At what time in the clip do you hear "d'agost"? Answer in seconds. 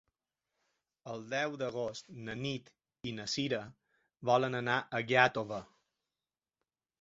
1.61-2.09